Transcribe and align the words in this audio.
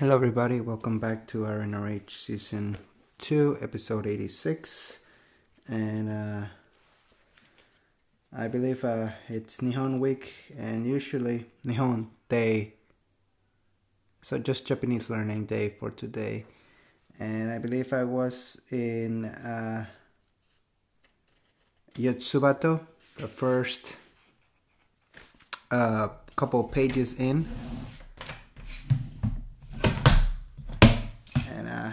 Hello, 0.00 0.14
everybody. 0.14 0.62
Welcome 0.62 0.98
back 0.98 1.26
to 1.26 1.40
RNRH 1.40 2.08
Season 2.08 2.78
2, 3.18 3.58
Episode 3.60 4.06
86. 4.06 4.98
And 5.68 6.08
uh, 6.08 6.46
I 8.34 8.48
believe 8.48 8.82
uh, 8.82 9.10
it's 9.28 9.58
Nihon 9.58 9.98
Week, 9.98 10.32
and 10.56 10.86
usually 10.86 11.44
Nihon 11.66 12.06
Day. 12.30 12.76
So, 14.22 14.38
just 14.38 14.66
Japanese 14.66 15.10
learning 15.10 15.44
day 15.44 15.74
for 15.78 15.90
today. 15.90 16.46
And 17.18 17.50
I 17.50 17.58
believe 17.58 17.92
I 17.92 18.04
was 18.04 18.58
in 18.70 19.26
uh, 19.26 19.84
Yotsubato, 21.96 22.80
the 23.18 23.28
first 23.28 23.96
uh, 25.70 26.08
couple 26.36 26.64
pages 26.64 27.12
in. 27.20 27.46
And 31.60 31.68
uh, 31.68 31.92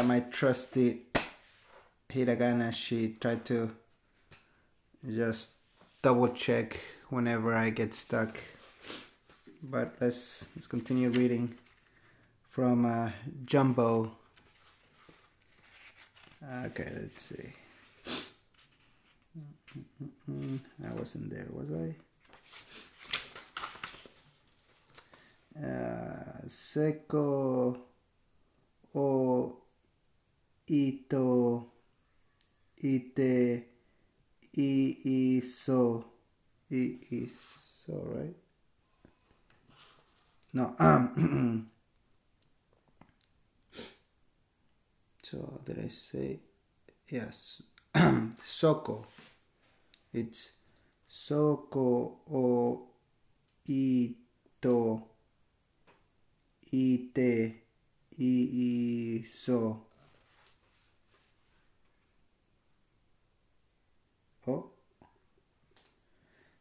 got 0.00 0.06
my 0.06 0.20
trusty 0.20 1.02
hiragana. 2.08 2.72
She 2.72 3.16
tried 3.20 3.44
to 3.44 3.70
just 5.06 5.50
double 6.00 6.28
check 6.28 6.80
whenever 7.10 7.54
I 7.54 7.68
get 7.68 7.92
stuck. 7.92 8.40
But 9.62 9.96
let's 10.00 10.48
let's 10.56 10.66
continue 10.66 11.10
reading 11.10 11.54
from 12.48 12.86
uh, 12.86 13.10
Jumbo. 13.44 14.12
Okay, 16.64 16.90
let's 16.96 17.22
see. 17.22 17.52
I 20.82 20.94
wasn't 20.94 21.28
there, 21.28 21.46
was 21.50 21.70
I? 21.72 21.94
Uh, 25.62 26.48
Seko 26.48 27.76
o 28.94 29.60
ito 30.70 31.26
ite 32.78 33.34
i 34.54 34.72
iso 35.02 35.82
i 36.70 36.82
iso 37.10 37.96
right 38.14 38.38
no 40.54 40.74
um 40.78 41.66
so 45.26 45.60
did 45.64 45.78
i 45.78 45.88
say 45.90 46.40
yes. 47.10 47.62
Soko 48.44 49.06
it's 50.12 50.50
soko 51.06 52.22
o 52.30 52.86
ito 53.66 55.08
ite 56.72 57.34
i 58.18 58.34
iso 59.18 59.89
oh 64.50 64.70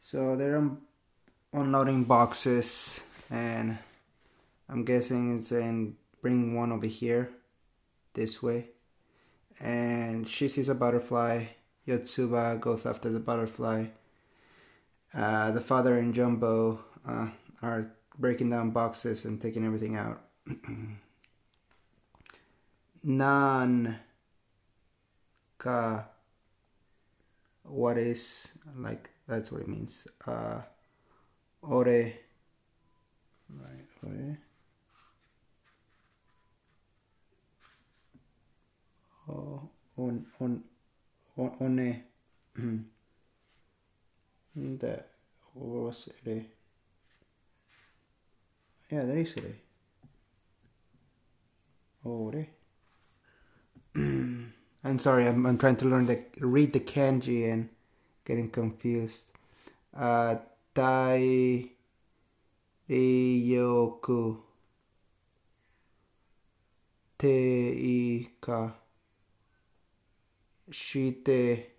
so 0.00 0.36
they're 0.36 0.70
unloading 1.52 2.04
boxes 2.04 3.00
and 3.30 3.78
i'm 4.68 4.84
guessing 4.84 5.36
it's 5.36 5.48
saying 5.48 5.96
bring 6.26 6.54
one 6.54 6.72
over 6.72 6.86
here 6.86 7.30
this 8.14 8.42
way. 8.42 8.70
And 9.62 10.26
she 10.26 10.48
sees 10.48 10.68
a 10.68 10.74
butterfly. 10.74 11.44
Yotsuba 11.86 12.58
goes 12.58 12.84
after 12.84 13.10
the 13.10 13.20
butterfly. 13.20 13.86
Uh, 15.14 15.52
the 15.52 15.60
father 15.60 15.96
and 15.98 16.12
jumbo 16.12 16.80
uh, 17.06 17.28
are 17.62 17.92
breaking 18.18 18.50
down 18.50 18.70
boxes 18.70 19.24
and 19.24 19.40
taking 19.40 19.64
everything 19.64 19.94
out. 19.94 20.20
Nan 23.04 24.00
ka 25.58 26.06
what 27.68 27.98
is 27.98 28.48
like 28.76 29.10
that's 29.28 29.52
what 29.52 29.60
it 29.62 29.68
means. 29.68 30.06
Uh 30.26 30.62
ore. 31.62 32.12
Right. 33.48 33.86
Ore. 34.02 34.38
Oh, 39.28 39.68
on 39.98 40.26
on 40.40 40.62
on 41.36 41.48
one 41.58 42.02
that 44.78 45.08
what 45.52 45.82
was 45.84 46.08
it 46.24 46.46
yeah 48.90 49.04
that 49.04 49.16
is 49.16 49.34
it 49.36 49.56
ore 52.04 52.46
I'm 54.84 54.98
sorry, 54.98 55.26
I'm, 55.26 55.46
I'm 55.46 55.58
trying 55.58 55.76
to 55.76 55.86
learn 55.86 56.06
the 56.06 56.22
read 56.38 56.72
the 56.72 56.80
kanji 56.80 57.52
and 57.52 57.68
getting 58.24 58.50
confused. 58.50 59.30
Uh, 59.96 60.36
tai 60.74 61.70
ryoku 62.88 64.38
te 67.18 68.18
ika 68.18 68.74
shite. 70.70 71.70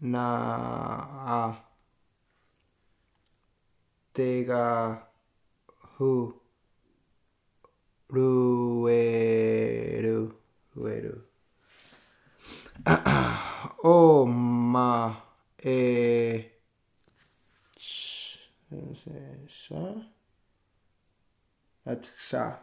Na 0.00 0.26
a. 1.26 1.56
Te 4.12 4.44
ga 4.44 4.98
hu 5.96 6.40
rueru 8.10 8.88
rueru. 10.74 11.28
O 12.86 13.84
oh, 13.84 14.26
ma 14.26 15.14
eh, 15.62 16.52
e 18.70 18.94
sa 19.48 19.94
that's 21.84 22.08
sa. 22.16 22.58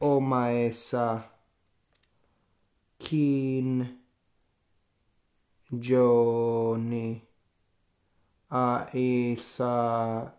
O 0.00 0.20
ma 0.20 0.50
e 0.50 0.70
sa. 0.72 1.22
Kin 2.98 4.00
joni. 5.72 7.22
Ah, 8.50 8.86
eh, 8.94 9.32
A 9.32 9.34
e 9.34 9.36
sa 9.36 10.32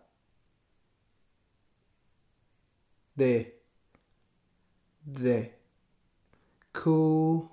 de 3.18 3.34
de 5.04 5.38
cool 6.72 7.50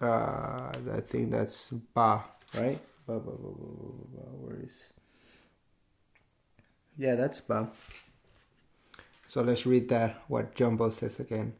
uh 0.00 0.70
i 0.98 1.00
think 1.00 1.30
that's 1.30 1.72
ba 1.94 2.24
right? 2.54 2.80
Ba 3.06 3.20
ba 3.20 3.32
ba 3.32 3.50
ba 3.52 3.68
ba 3.70 3.88
ba, 3.92 4.04
ba. 4.14 4.22
where 4.42 4.60
is 4.64 4.88
yeah 6.98 7.14
that's 7.14 7.40
ba. 7.40 7.70
So 9.28 9.42
let's 9.42 9.66
read 9.66 9.88
that 9.90 10.22
what 10.28 10.54
jumbo 10.54 10.90
says 10.90 11.20
again. 11.20 11.54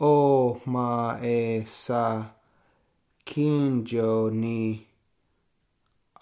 Oh 0.00 0.60
ma 0.66 1.18
e 1.22 1.64
sa 1.64 2.24
kinjo 3.24 4.32
ni. 4.32 4.86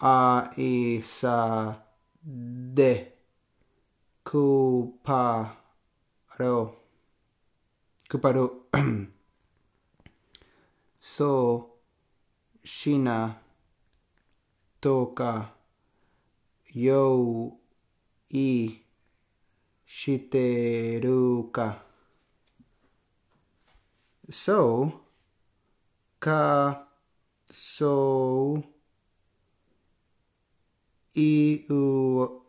A 0.01 0.49
e 0.57 1.01
sa 1.01 1.75
de 2.23 3.20
kuparo 4.31 5.51
kuparo 8.07 8.45
so 11.13 11.31
shina 12.63 13.35
toka 14.79 15.51
yo 16.73 17.03
i 18.31 18.79
shiteru 19.83 21.51
ka 21.51 21.67
so 24.31 24.91
ka 26.23 26.87
so 27.51 28.63
i 31.19 31.65
u 31.69 31.83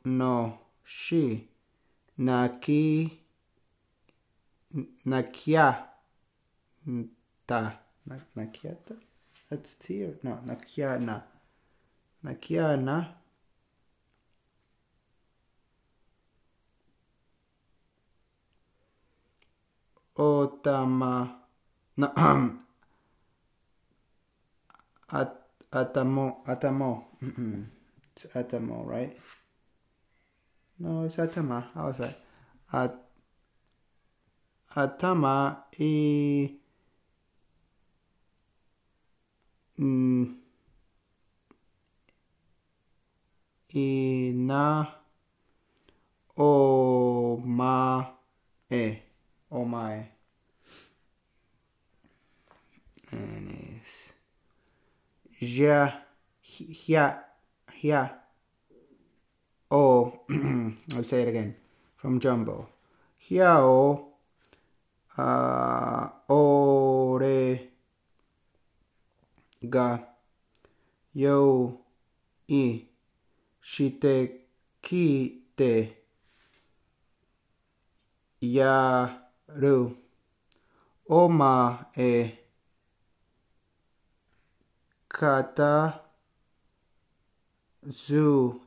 no 0.04 0.58
shi 0.84 1.51
naki 2.26 2.84
nakia 5.06 5.66
ta 7.46 7.60
nakiata? 8.36 8.94
That's 9.50 9.74
here 9.86 10.14
no 10.22 10.38
nakiana. 10.46 11.22
Nakiana. 12.24 12.96
Otama 20.16 21.34
no 21.96 22.08
at, 25.12 25.32
atamo 25.72 26.44
atamo. 26.46 27.04
It's 28.14 28.26
Atamo, 28.34 28.84
right? 28.86 29.16
No, 30.82 31.04
it's 31.04 31.14
Atama. 31.14 31.66
I 31.76 31.84
was 31.84 31.98
right. 32.00 32.16
At 32.72 32.96
Atama 34.74 35.64
y 35.78 36.58
mm, 39.78 40.38
y 43.72 44.32
na 44.34 44.88
o 46.36 47.40
ma 47.44 48.04
e 48.68 49.02
o 49.52 49.64
mae 49.64 50.08
and 53.12 53.50
is 53.50 54.12
ja 55.38 55.92
yeah 56.88 57.20
yeah 57.80 58.21
oh 59.72 60.20
I'll 60.94 61.02
say 61.02 61.22
it 61.22 61.28
again. 61.28 61.56
From 61.96 62.20
Jumbo. 62.20 62.68
Hiao 63.24 64.04
uh, 65.16 66.08
ore 66.28 67.70
ga 69.70 69.98
yo 71.14 71.78
i 72.48 72.64
shite 73.60 74.14
kite 74.82 75.72
yaru 78.40 79.96
oma 81.08 81.86
e 81.96 82.38
kata 85.08 86.00
zu 87.90 88.61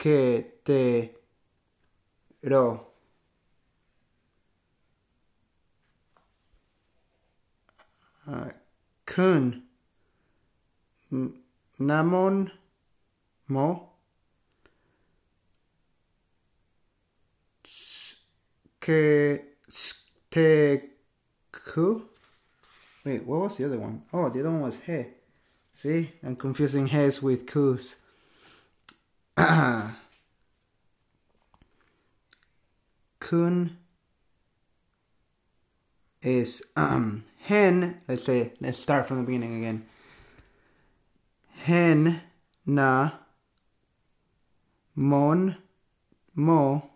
ke 0.00 0.44
te 0.64 1.10
ro. 2.42 2.86
Kun. 9.04 9.62
Namon 11.78 12.50
mo. 13.48 13.68
Ke 18.80 19.42
te 20.30 20.80
ku 21.52 22.08
wait 23.04 23.26
what 23.26 23.40
was 23.40 23.56
the 23.56 23.64
other 23.66 23.78
one? 23.78 24.02
Oh 24.12 24.30
the 24.30 24.40
other 24.40 24.50
one 24.50 24.62
was 24.62 24.76
he. 24.86 25.04
See 25.74 26.12
i'm 26.22 26.36
confusing 26.36 26.86
he's 26.86 27.20
with 27.20 27.46
kus 27.46 27.96
kun 33.20 33.78
is 36.20 36.60
um 36.76 37.24
hen 37.38 38.02
let's 38.06 38.24
say 38.24 38.52
let's 38.60 38.78
start 38.78 39.08
from 39.08 39.16
the 39.18 39.22
beginning 39.22 39.56
again. 39.56 39.86
Hen 41.64 42.20
na 42.66 43.10
mon 44.94 45.56
mo 46.34 46.90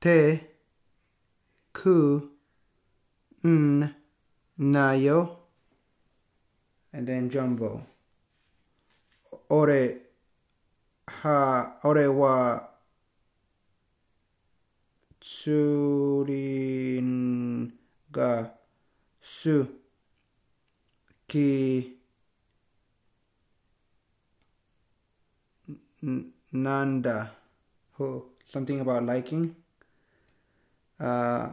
te 0.00 0.40
ku 1.72 2.30
n 3.44 3.94
nayo 4.58 5.36
and 6.92 7.06
then 7.06 7.30
jumbo 7.30 7.86
ore 9.50 10.00
ha 11.06 11.36
ore 11.84 12.06
wa 12.20 12.60
tsurin 15.20 17.10
ga 18.12 18.30
su 19.20 19.66
ki 21.28 21.48
nanda 26.52 27.30
who 27.96 28.24
something 28.52 28.80
about 28.80 29.02
liking 29.04 29.54
uh 31.00 31.48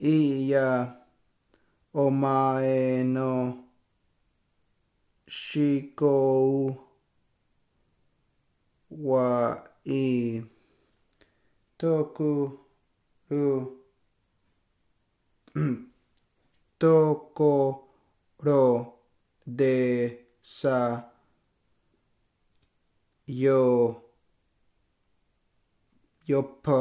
iya 0.00 0.96
omae 1.94 3.04
no 3.04 3.64
shiko 5.26 6.85
wa 8.98 9.62
i 9.84 10.42
toku 11.78 12.58
ru 13.30 13.76
tokoro 16.80 18.64
de 19.46 19.76
sa 20.42 21.02
yo 23.26 24.02
yopa 26.26 26.80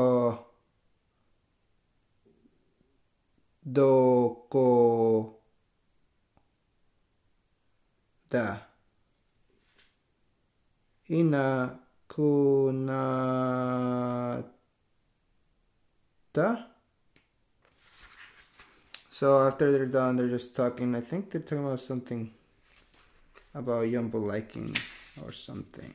doko 3.66 4.70
da. 8.30 8.70
Ina 11.10 11.85
kunata 12.08 13.26
so 19.16 19.48
after 19.48 19.72
they're 19.72 19.86
done 19.86 20.18
they're 20.18 20.28
just 20.28 20.54
talking. 20.58 20.94
I 20.94 21.00
think 21.00 21.32
they're 21.32 21.40
talking 21.40 21.66
about 21.66 21.80
something 21.80 22.34
about 23.54 23.86
Yumbo 23.86 24.16
liking 24.16 24.76
or 25.24 25.32
something. 25.32 25.94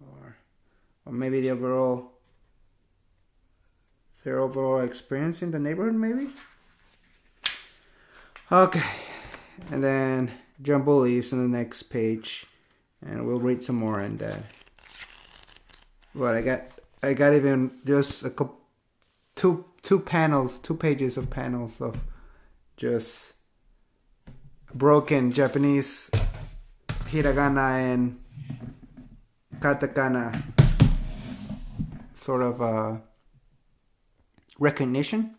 Or 0.00 0.36
or 1.04 1.12
maybe 1.12 1.40
the 1.40 1.50
overall 1.50 2.12
their 4.22 4.38
overall 4.38 4.80
experience 4.80 5.42
in 5.42 5.50
the 5.50 5.58
neighborhood 5.58 5.96
maybe? 5.96 6.30
Okay. 8.52 8.82
And 9.72 9.82
then 9.82 10.30
Jumbo 10.62 10.98
leaves 10.98 11.32
on 11.32 11.42
the 11.42 11.58
next 11.58 11.82
page 11.84 12.46
and 13.04 13.26
we'll 13.26 13.40
read 13.40 13.64
some 13.64 13.74
more 13.74 13.98
and 13.98 14.20
that 14.20 14.44
but 16.16 16.34
I 16.34 16.40
got 16.40 16.62
I 17.02 17.12
got 17.12 17.34
even 17.34 17.70
just 17.84 18.24
a 18.24 18.30
couple 18.30 18.58
two 19.34 19.66
two 19.82 20.00
panels 20.00 20.58
two 20.58 20.74
pages 20.74 21.16
of 21.16 21.28
panels 21.28 21.80
of 21.80 21.98
just 22.76 23.34
broken 24.74 25.30
Japanese 25.30 26.10
hiragana 27.10 27.92
and 27.92 28.18
katakana 29.60 30.42
sort 32.14 32.42
of 32.42 32.60
uh, 32.60 32.96
recognition. 34.58 35.36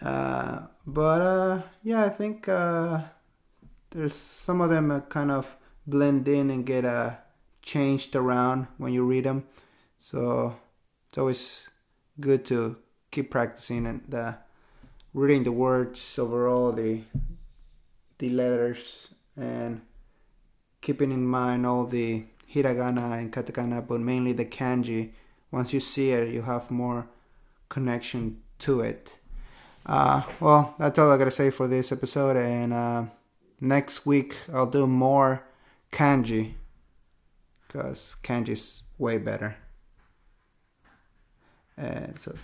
Uh, 0.00 0.62
but 0.86 1.20
uh, 1.20 1.62
yeah, 1.82 2.04
I 2.04 2.08
think 2.08 2.48
uh, 2.48 3.02
there's 3.90 4.14
some 4.14 4.60
of 4.60 4.70
them 4.70 5.02
kind 5.08 5.30
of 5.30 5.54
blend 5.86 6.26
in 6.26 6.50
and 6.50 6.64
get 6.64 6.84
uh, 6.84 7.10
changed 7.62 8.16
around 8.16 8.66
when 8.78 8.92
you 8.92 9.04
read 9.04 9.24
them. 9.24 9.44
So 10.02 10.56
it's 11.08 11.16
always 11.16 11.70
good 12.18 12.44
to 12.46 12.76
keep 13.12 13.30
practicing 13.30 13.86
and 13.86 14.12
uh, 14.12 14.32
reading 15.14 15.44
the 15.44 15.52
words 15.52 16.18
overall, 16.18 16.72
the 16.72 17.02
the 18.18 18.28
letters, 18.30 19.14
and 19.36 19.82
keeping 20.80 21.12
in 21.12 21.24
mind 21.24 21.64
all 21.64 21.86
the 21.86 22.24
hiragana 22.52 23.16
and 23.16 23.32
katakana, 23.32 23.86
but 23.86 24.00
mainly 24.00 24.32
the 24.32 24.44
kanji. 24.44 25.12
Once 25.52 25.72
you 25.72 25.78
see 25.78 26.10
it, 26.10 26.34
you 26.34 26.42
have 26.42 26.68
more 26.68 27.06
connection 27.68 28.42
to 28.58 28.80
it. 28.80 29.18
Uh, 29.86 30.22
well, 30.40 30.74
that's 30.80 30.98
all 30.98 31.12
I 31.12 31.16
gotta 31.16 31.30
say 31.30 31.50
for 31.50 31.68
this 31.68 31.92
episode, 31.92 32.36
and 32.36 32.72
uh, 32.72 33.04
next 33.60 34.04
week 34.04 34.36
I'll 34.52 34.66
do 34.66 34.88
more 34.88 35.44
kanji 35.92 36.54
because 37.68 38.16
kanji 38.24 38.48
is 38.48 38.82
way 38.98 39.18
better. 39.18 39.61
Eh, 41.78 41.82
and 41.84 42.18
so 42.20 42.34